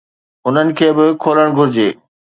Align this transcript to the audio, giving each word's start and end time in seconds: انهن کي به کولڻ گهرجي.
انهن 0.47 0.67
کي 0.77 0.87
به 0.97 1.05
کولڻ 1.23 1.47
گهرجي. 1.57 1.89